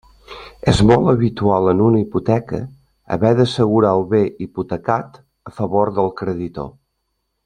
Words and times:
És 0.71 0.79
molt 0.91 1.09
habitual 1.11 1.67
en 1.73 1.83
una 1.87 1.99
hipoteca 2.03 2.61
haver 3.17 3.33
d'assegurar 3.41 3.93
el 4.01 4.03
bé 4.17 4.23
hipotecat 4.47 5.23
a 5.53 5.57
favor 5.61 5.97
del 6.01 6.11
creditor. 6.23 6.73